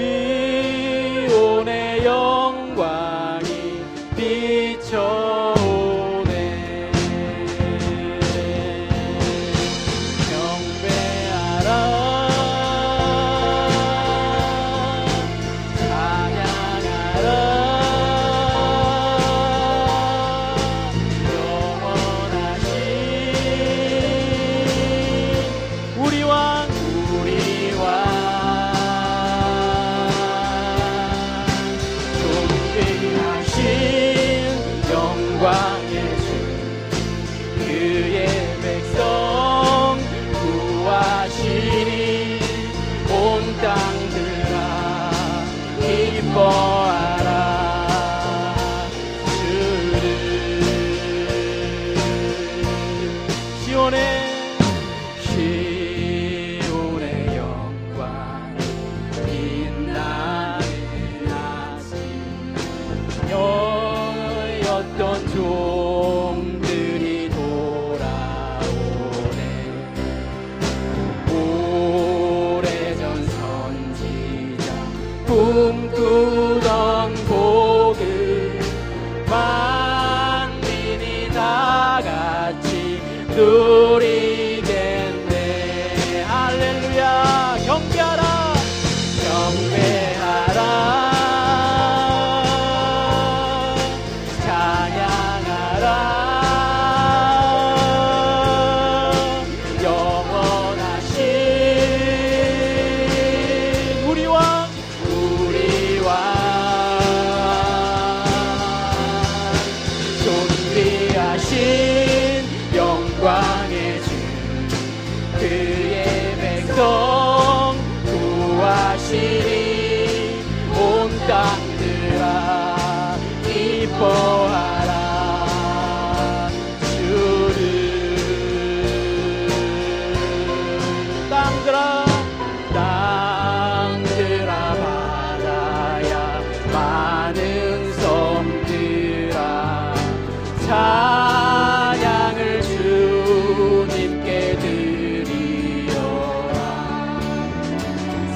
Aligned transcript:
去。 0.00 0.29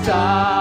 die. 0.04 0.53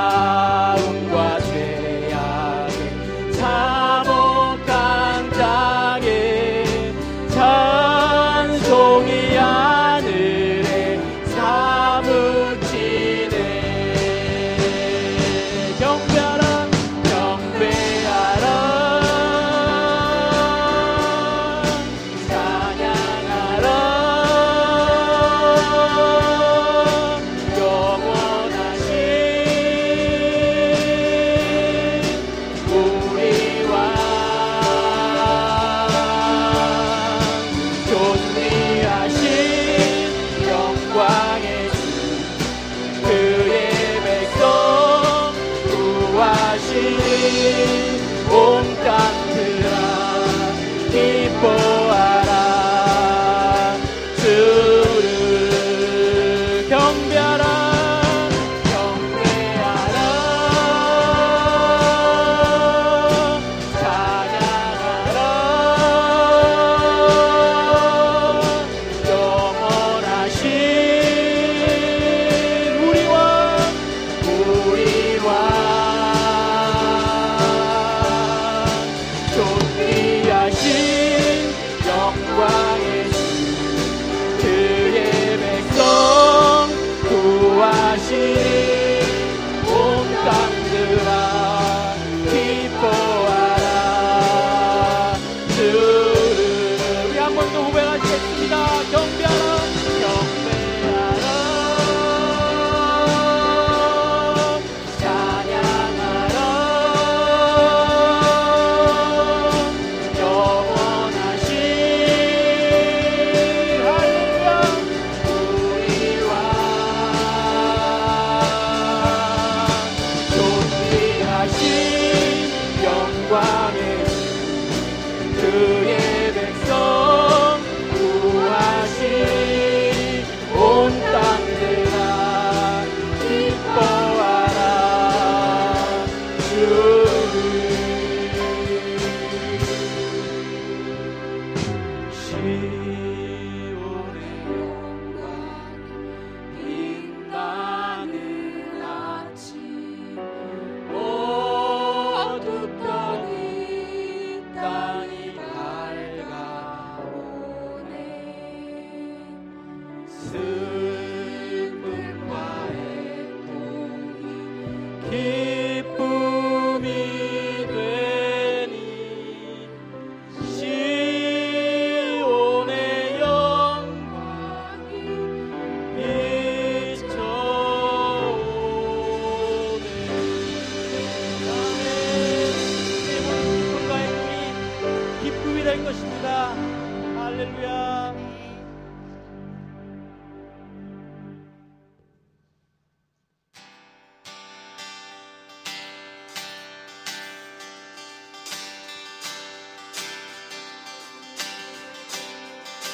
인도하시니 46.24 48.00
온땅 48.30 48.98
그 49.34 49.53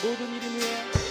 모든 0.10 0.26
이름 0.26 0.58
위에 0.58 1.09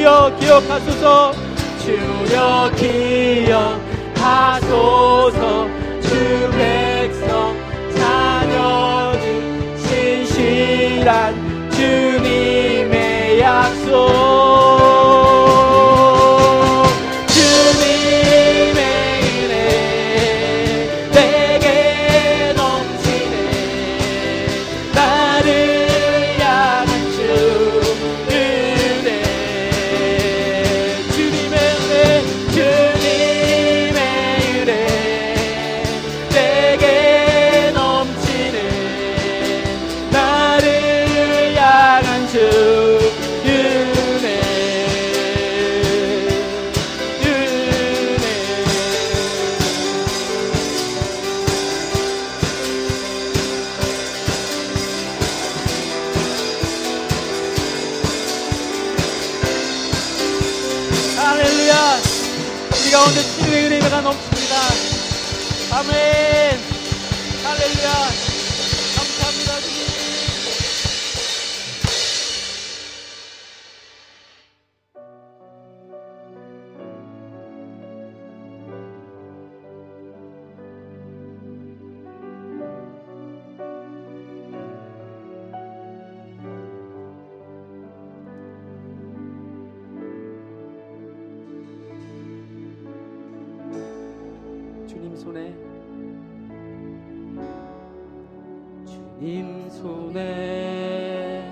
주여 0.00 0.34
기억하소서. 0.40 1.34
주여 1.84 2.70
기억하소서 4.16 5.79
주님 99.20 99.68
손에 99.68 101.44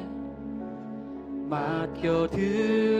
맡겨드리리 1.50 2.98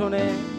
주 0.00 0.49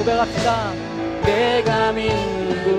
고백합시다. 0.00 0.72
내가 1.26 1.92
믿는 1.92 2.64
분 2.64 2.72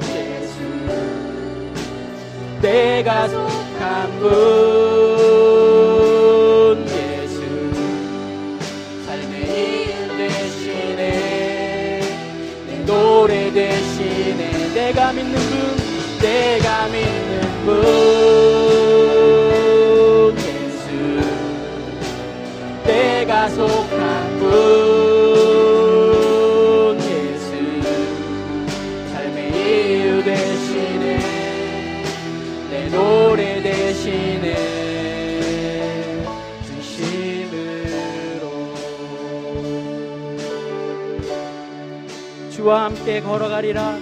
예수. 0.00 0.60
내가 2.62 3.28
속한 3.28 4.18
분 4.18 4.36
내가 14.74 15.12
믿는 15.12 15.34
분 15.34 15.76
내가 16.22 16.86
믿는 16.86 17.40
분 17.66 17.74
예수. 20.38 20.86
내가 22.86 23.48
속 23.50 23.85
주와 42.56 42.86
함께 42.86 43.20
걸어가리라. 43.20 43.98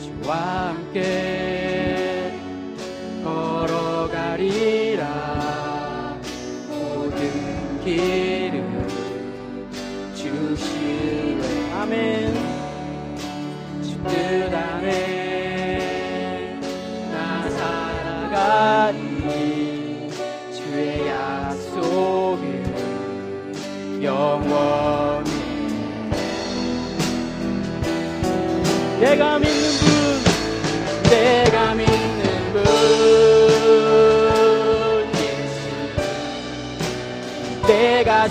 주와 0.00 0.68
함께 0.68 2.32
걸어가리라. 3.24 5.04
모든 6.68 7.80
길 7.84 8.25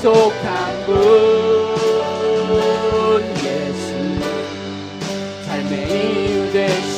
약속한 0.06 0.86
분 0.86 0.94
예수 3.44 3.90
삶의 5.48 5.74
이유 5.90 6.52
되시 6.52 6.95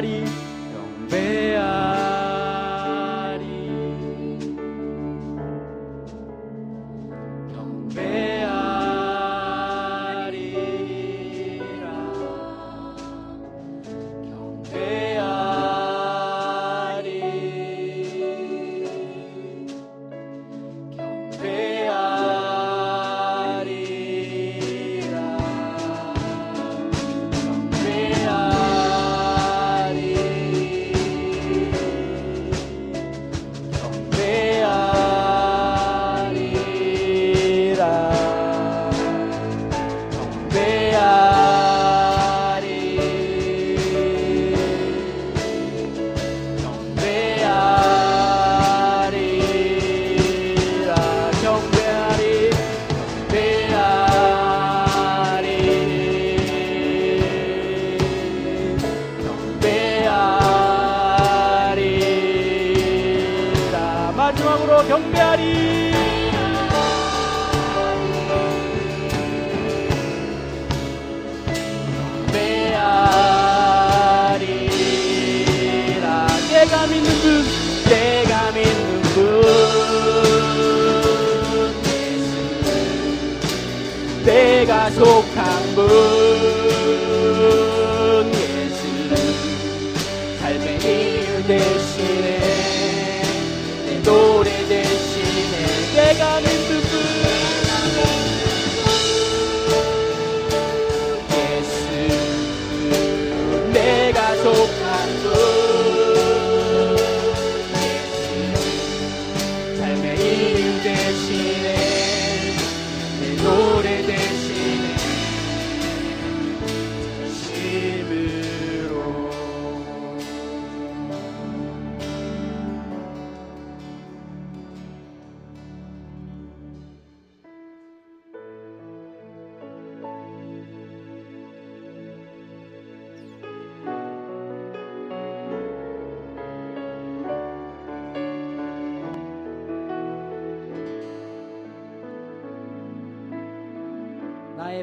Daddy. 0.00 0.27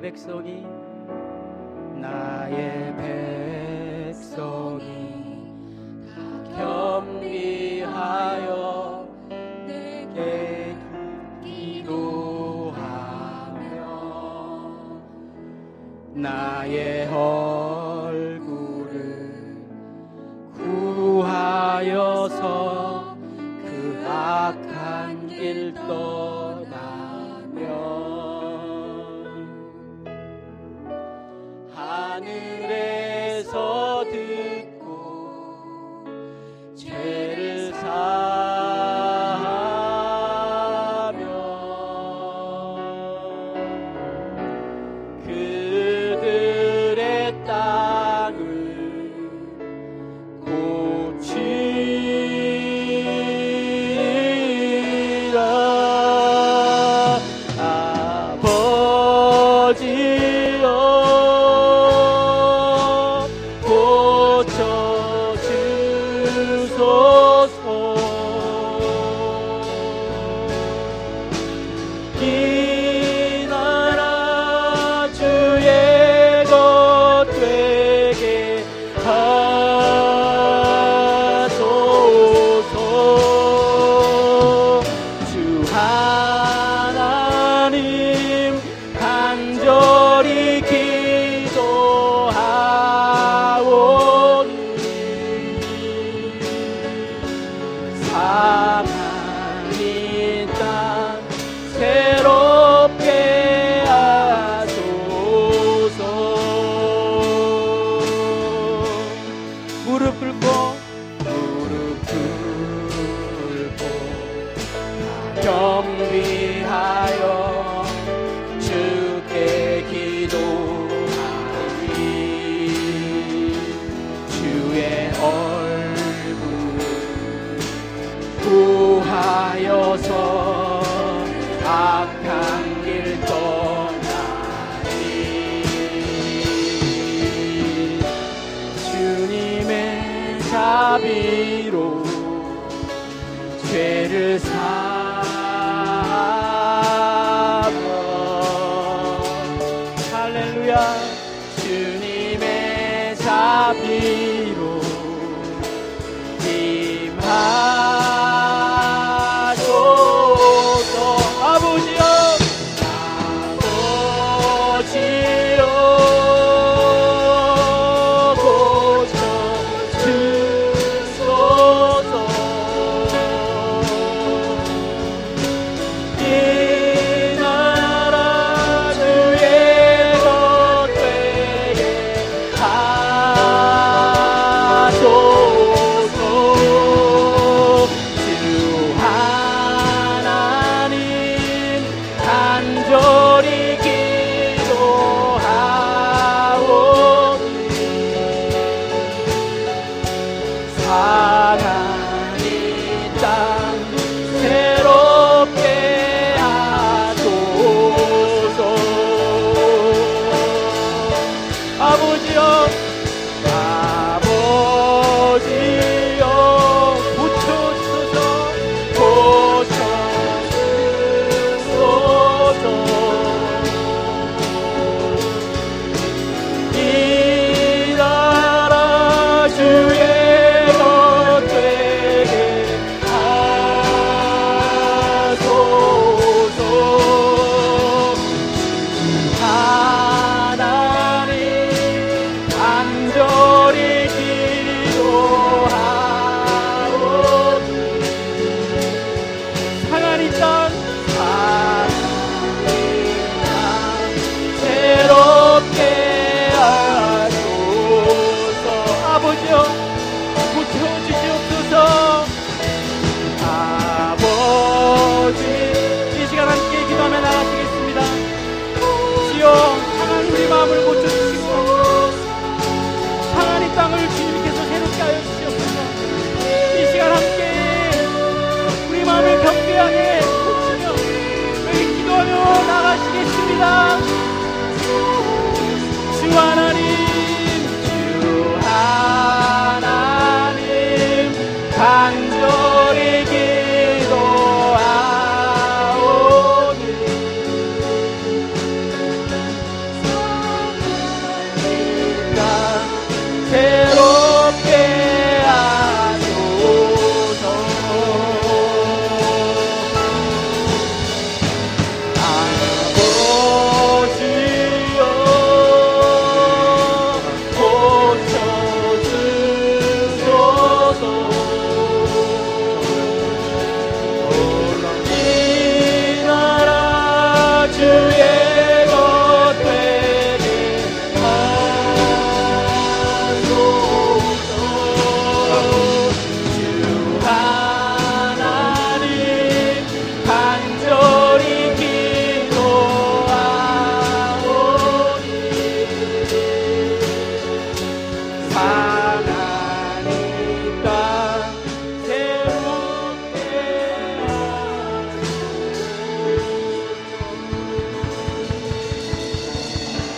백성이 0.05 0.63